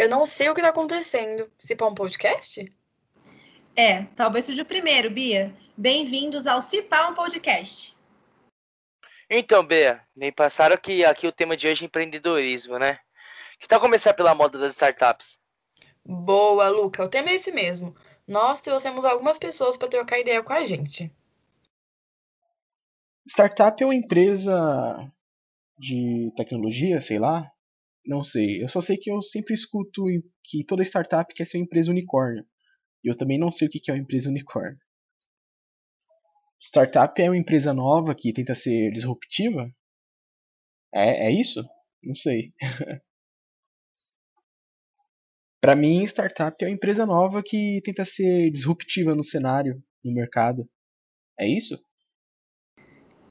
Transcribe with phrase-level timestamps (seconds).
[0.00, 1.52] Eu não sei o que tá acontecendo.
[1.58, 2.72] Se pá um podcast?
[3.76, 5.54] É, talvez seja o primeiro, Bia.
[5.76, 7.94] Bem-vindos ao Cipá um Podcast.
[9.28, 12.98] Então, Bia, me passaram que aqui o tema de hoje é empreendedorismo, né?
[13.58, 15.36] Que tal começar pela moda das startups?
[16.02, 17.04] Boa, Luca.
[17.04, 17.94] O tema é esse mesmo.
[18.26, 21.14] Nós trouxemos algumas pessoas para trocar ideia com a gente.
[23.28, 25.12] Startup é uma empresa
[25.78, 27.52] de tecnologia, sei lá.
[28.04, 28.62] Não sei.
[28.62, 30.04] Eu só sei que eu sempre escuto
[30.44, 32.44] que toda startup quer ser uma empresa unicórnio.
[33.04, 34.78] E eu também não sei o que é uma empresa unicórnio.
[36.60, 39.70] Startup é uma empresa nova que tenta ser disruptiva?
[40.94, 41.64] É, é isso?
[42.02, 42.52] Não sei.
[45.60, 50.68] Para mim, startup é uma empresa nova que tenta ser disruptiva no cenário, no mercado.
[51.38, 51.78] É isso?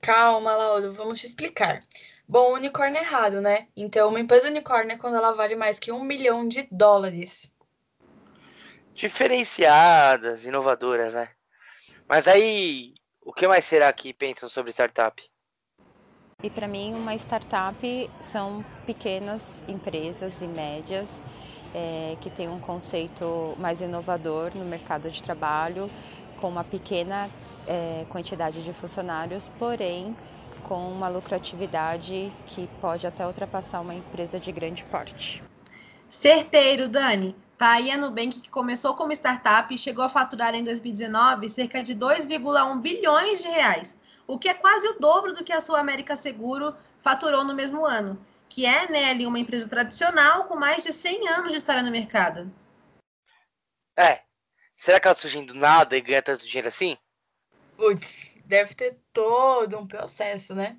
[0.09, 1.84] Calma, Lauro, vamos te explicar.
[2.27, 3.67] Bom, unicórnio é errado, né?
[3.77, 7.54] Então, uma empresa unicórnio é quando ela vale mais que um milhão de dólares.
[8.95, 11.30] Diferenciadas, inovadoras, né?
[12.08, 15.23] Mas aí, o que mais será que pensam sobre startup?
[16.41, 21.23] E para mim, uma startup são pequenas empresas e médias
[21.72, 25.88] é, que têm um conceito mais inovador no mercado de trabalho,
[26.41, 27.30] com uma pequena
[27.70, 30.17] é, quantidade de funcionários, porém
[30.67, 35.44] com uma lucratividade que pode até ultrapassar uma empresa de grande porte.
[36.09, 37.36] Certeiro, Dani.
[37.56, 41.84] Tá aí a Nubank que começou como startup e chegou a faturar em 2019 cerca
[41.84, 45.80] de 2,1 bilhões de reais, o que é quase o dobro do que a sua
[45.80, 50.84] América Seguro faturou no mesmo ano, que é né, ali uma empresa tradicional com mais
[50.84, 52.52] de 100 anos de história no mercado.
[53.97, 54.22] É.
[54.73, 56.97] Será que ela tá surgindo nada e ganha tanto dinheiro assim?
[57.80, 60.77] Putz, deve ter todo um processo, né?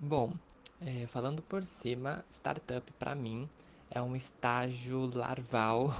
[0.00, 0.32] Bom,
[0.80, 3.50] é, falando por cima, startup para mim
[3.90, 5.92] é um estágio larval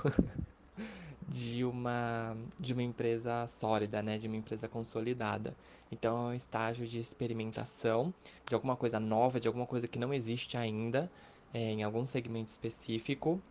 [1.27, 5.57] de uma de uma empresa sólida, né, de uma empresa consolidada.
[5.91, 8.15] Então é um estágio de experimentação
[8.49, 11.11] de alguma coisa nova, de alguma coisa que não existe ainda
[11.53, 13.43] é, em algum segmento específico,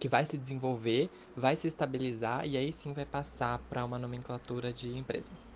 [0.00, 4.72] que vai se desenvolver, vai se estabilizar e aí sim vai passar para uma nomenclatura
[4.74, 5.49] de empresa.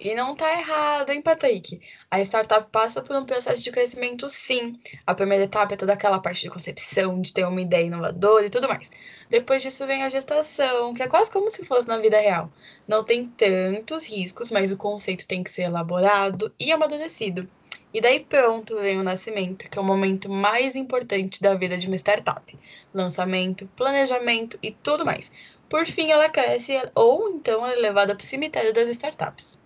[0.00, 1.80] E não tá errado, hein, Patrick?
[2.08, 4.78] A startup passa por um processo de crescimento, sim.
[5.04, 8.50] A primeira etapa é toda aquela parte de concepção, de ter uma ideia inovadora e
[8.50, 8.92] tudo mais.
[9.28, 12.48] Depois disso vem a gestação, que é quase como se fosse na vida real.
[12.86, 17.48] Não tem tantos riscos, mas o conceito tem que ser elaborado e amadurecido.
[17.92, 21.88] E daí pronto vem o nascimento, que é o momento mais importante da vida de
[21.88, 22.56] uma startup.
[22.94, 25.32] Lançamento, planejamento e tudo mais.
[25.68, 29.58] Por fim, ela cresce ou então é levada para o cemitério das startups.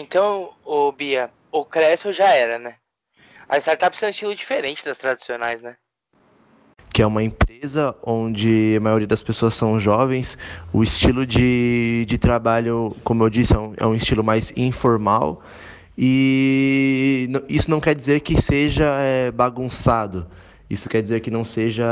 [0.00, 2.76] Então, o Bia, o cresce ou já era, né?
[3.46, 5.76] As startups são um estilo diferente das tradicionais, né?
[6.90, 10.38] Que é uma empresa onde a maioria das pessoas são jovens.
[10.72, 15.42] O estilo de, de trabalho, como eu disse, é um, é um estilo mais informal.
[15.98, 20.26] E isso não quer dizer que seja é, bagunçado.
[20.70, 21.84] Isso quer dizer que não seja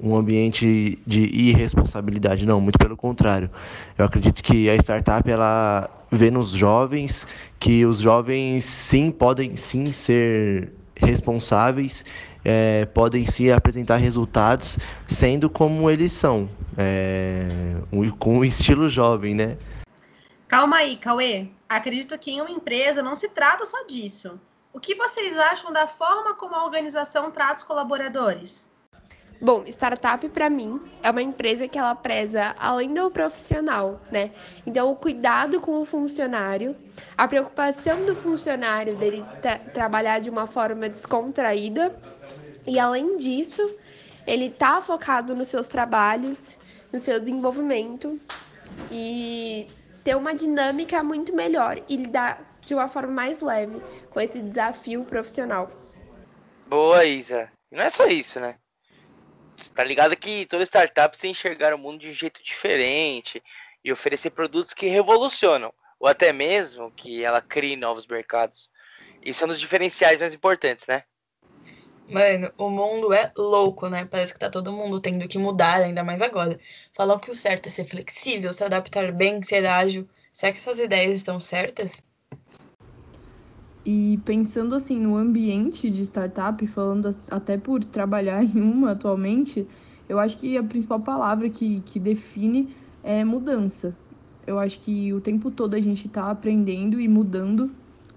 [0.00, 3.50] um ambiente de irresponsabilidade, não, muito pelo contrário.
[3.98, 7.26] Eu acredito que a startup ela vê nos jovens
[7.58, 12.04] que os jovens sim podem sim ser responsáveis,
[12.44, 14.78] é, podem sim apresentar resultados
[15.08, 17.48] sendo como eles são, é,
[18.18, 19.56] com o estilo jovem, né?
[20.46, 21.48] Calma aí, Cauê.
[21.66, 24.38] Acredito que em uma empresa não se trata só disso.
[24.70, 28.70] O que vocês acham da forma como a organização trata os colaboradores?
[29.44, 34.30] Bom, startup para mim é uma empresa que ela preza além do profissional, né?
[34.64, 36.76] Então, o cuidado com o funcionário,
[37.18, 41.92] a preocupação do funcionário dele tra trabalhar de uma forma descontraída
[42.64, 43.68] e além disso,
[44.28, 46.56] ele tá focado nos seus trabalhos,
[46.92, 48.20] no seu desenvolvimento
[48.92, 49.66] e
[50.04, 55.04] ter uma dinâmica muito melhor e lidar de uma forma mais leve com esse desafio
[55.04, 55.68] profissional.
[56.68, 57.50] Boa, Isa.
[57.72, 58.54] Não é só isso, né?
[59.70, 63.42] Tá ligado que toda startup se enxergar o mundo de um jeito diferente
[63.84, 68.70] e oferecer produtos que revolucionam, ou até mesmo que ela crie novos mercados.
[69.22, 71.04] Isso é um dos diferenciais mais importantes, né?
[72.08, 74.04] Mano, o mundo é louco, né?
[74.04, 76.58] Parece que tá todo mundo tendo que mudar, ainda mais agora.
[76.94, 80.08] Falam que o certo é ser flexível, se adaptar bem, ser ágil.
[80.32, 82.04] Será que essas ideias estão certas?
[83.84, 89.66] E pensando assim no ambiente de startup, falando até por trabalhar em uma atualmente,
[90.08, 92.68] eu acho que a principal palavra que, que define
[93.02, 93.94] é mudança.
[94.46, 97.70] Eu acho que o tempo todo a gente está aprendendo e mudando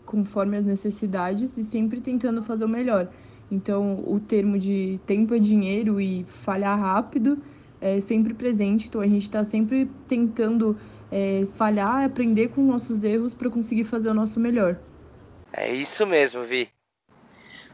[0.05, 3.09] conforme as necessidades e sempre tentando fazer o melhor.
[3.51, 7.37] Então, o termo de tempo é dinheiro e falhar rápido
[7.79, 8.87] é sempre presente.
[8.87, 10.75] Então, a gente está sempre tentando
[11.11, 14.79] é, falhar, aprender com nossos erros para conseguir fazer o nosso melhor.
[15.57, 16.69] É isso mesmo, Vi.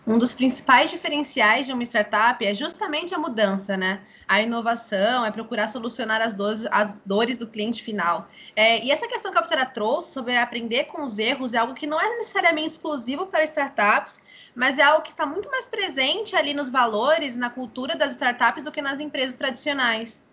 [0.05, 4.01] Um dos principais diferenciais de uma startup é justamente a mudança, né?
[4.27, 8.27] A inovação é procurar solucionar as dores, as dores do cliente final.
[8.55, 11.75] É, e essa questão que a Vitória trouxe sobre aprender com os erros é algo
[11.75, 14.21] que não é necessariamente exclusivo para startups,
[14.55, 18.63] mas é algo que está muito mais presente ali nos valores, na cultura das startups
[18.63, 20.23] do que nas empresas tradicionais.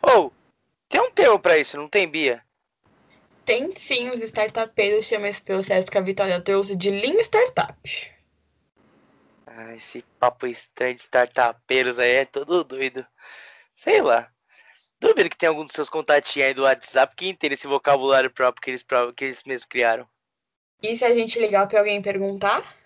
[0.00, 0.32] Ou, oh,
[0.88, 2.40] tem um termo para isso, não tem, Bia?
[3.48, 7.74] Tem sim, os startupeiros chamam esse processo que a Vitória trouxe de Lean Startup.
[9.46, 13.06] Ah, esse papo estranho de startupeiros aí é todo doido.
[13.74, 14.30] Sei lá.
[15.00, 18.60] Duvido que tem algum dos seus contatinhos aí do WhatsApp que entenda esse vocabulário próprio
[18.60, 18.84] que eles,
[19.16, 20.06] que eles mesmos criaram.
[20.82, 22.76] E se a gente ligar para alguém perguntar?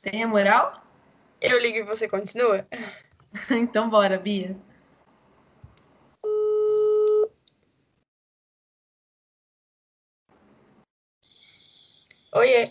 [0.00, 0.82] Tem a moral?
[1.42, 2.64] Eu ligo e você continua?
[3.52, 4.56] então bora, Bia.
[12.32, 12.70] Oiê.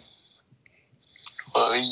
[1.53, 1.83] Oi.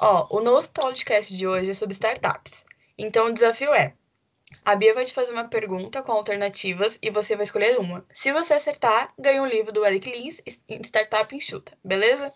[0.00, 2.64] Ó, o nosso podcast de hoje é sobre startups.
[2.96, 3.92] Então o desafio é:
[4.64, 8.06] a Bia vai te fazer uma pergunta com alternativas e você vai escolher uma.
[8.14, 10.40] Se você acertar, ganha um livro do Eric Lins,
[10.82, 12.32] Startup Enxuta, beleza?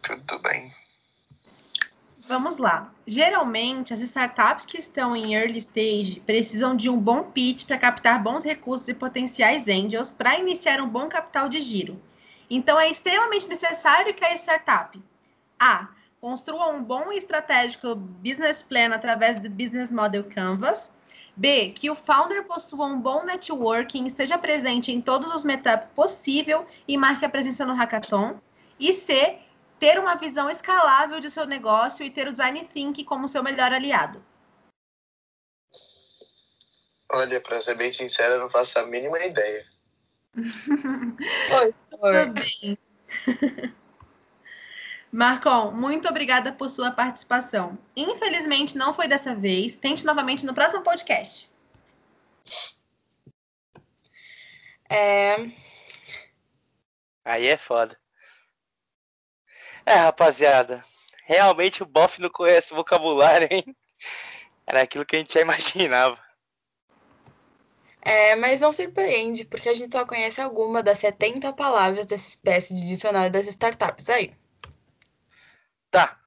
[0.00, 0.72] Tudo bem.
[2.26, 2.90] Vamos lá.
[3.06, 8.22] Geralmente, as startups que estão em early stage precisam de um bom pitch para captar
[8.22, 12.00] bons recursos e potenciais angels para iniciar um bom capital de giro.
[12.50, 15.00] Então, é extremamente necessário que a startup
[15.58, 15.88] A
[16.20, 20.92] Construa um bom e estratégico business plan através do Business Model Canvas.
[21.36, 26.66] B, que o founder possua um bom networking, esteja presente em todos os meetups possível
[26.88, 28.40] e marque a presença no hackathon.
[28.80, 29.38] E C,
[29.78, 33.72] ter uma visão escalável de seu negócio e ter o design thinking como seu melhor
[33.72, 34.20] aliado.
[37.10, 39.64] Olha, para ser bem sincero, eu não faço a mínima ideia.
[41.60, 42.78] Oi, Tudo bem.
[45.10, 47.78] Marcon, muito obrigada por sua participação.
[47.96, 49.74] Infelizmente, não foi dessa vez.
[49.74, 51.50] Tente novamente no próximo podcast.
[54.88, 55.36] É...
[57.24, 57.98] Aí é foda.
[59.84, 60.84] É, rapaziada.
[61.24, 63.76] Realmente o Boff não conhece vocabulário, hein?
[64.66, 66.27] Era aquilo que a gente já imaginava.
[68.00, 72.74] É, mas não surpreende, porque a gente só conhece alguma das 70 palavras dessa espécie
[72.74, 74.32] de dicionário das startups aí.
[75.90, 76.18] Tá.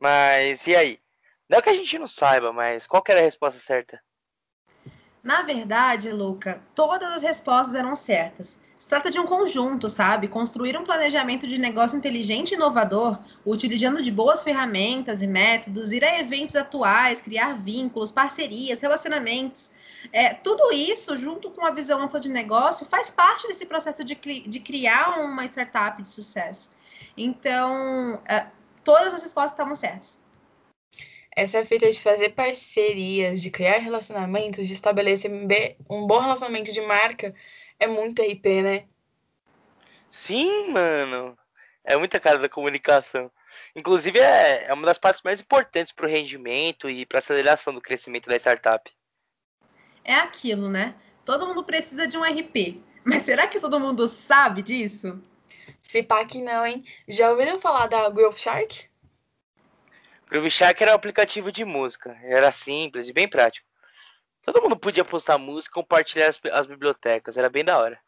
[0.00, 1.00] Mas e aí?
[1.48, 4.02] Não é que a gente não saiba, mas qual que era a resposta certa?
[5.22, 8.60] Na verdade, Luca, todas as respostas eram certas.
[8.82, 10.26] Se trata de um conjunto, sabe?
[10.26, 16.04] Construir um planejamento de negócio inteligente e inovador, utilizando de boas ferramentas e métodos, ir
[16.04, 19.70] a eventos atuais, criar vínculos, parcerias, relacionamentos.
[20.12, 24.16] É, tudo isso, junto com a visão ampla de negócio, faz parte desse processo de,
[24.16, 26.72] de criar uma startup de sucesso.
[27.16, 28.46] Então, é,
[28.82, 30.21] todas as respostas estavam certas.
[31.34, 35.30] Essa fita de fazer parcerias, de criar relacionamentos, de estabelecer
[35.88, 37.34] um bom relacionamento de marca
[37.80, 38.84] é muito RP, né?
[40.10, 41.36] Sim, mano.
[41.82, 43.30] É muita cara da comunicação.
[43.74, 47.72] Inclusive, é, é uma das partes mais importantes para o rendimento e para a aceleração
[47.72, 48.90] do crescimento da startup.
[50.04, 50.94] É aquilo, né?
[51.24, 52.82] Todo mundo precisa de um RP.
[53.04, 55.20] Mas será que todo mundo sabe disso?
[55.80, 56.84] Se pá que não, hein?
[57.08, 58.91] Já ouviram falar da Growth Shark?
[60.32, 62.18] Groove Shark era um aplicativo de música.
[62.22, 63.68] Era simples e bem prático.
[64.40, 67.36] Todo mundo podia postar música e compartilhar as, as bibliotecas.
[67.36, 68.00] Era bem da hora.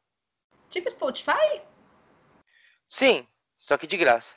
[0.70, 1.60] Tipo Spotify?
[2.88, 3.28] Sim,
[3.58, 4.36] só que de graça.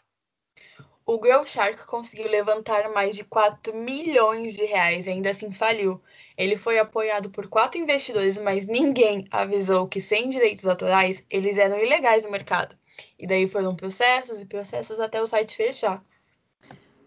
[1.06, 6.04] O Growth Shark conseguiu levantar mais de 4 milhões de reais e ainda assim faliu.
[6.38, 11.80] Ele foi apoiado por quatro investidores, mas ninguém avisou que sem direitos autorais eles eram
[11.80, 12.78] ilegais no mercado.
[13.18, 16.04] E daí foram processos e processos até o site fechar.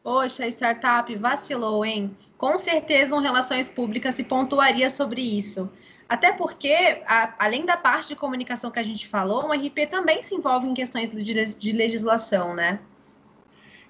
[0.02, 2.16] Poxa, a startup vacilou, hein?
[2.38, 5.70] Com certeza, um Relações Públicas se pontuaria sobre isso.
[6.08, 10.22] Até porque, a, além da parte de comunicação que a gente falou, um RP também
[10.22, 12.80] se envolve em questões de, de legislação, né?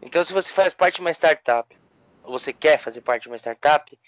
[0.02, 1.74] Então, se você faz parte de uma startup,
[2.24, 3.98] ou você quer fazer parte de uma startup,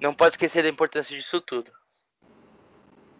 [0.00, 1.70] não pode esquecer da importância disso tudo.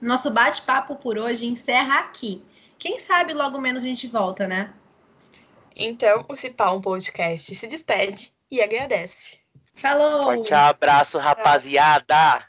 [0.01, 2.45] Nosso bate-papo por hoje encerra aqui.
[2.79, 4.73] Quem sabe logo menos a gente volta, né?
[5.77, 9.39] Então, o Cipal um Podcast se despede e agradece.
[9.75, 10.25] Falou!
[10.25, 12.47] Forte abraço, rapaziada!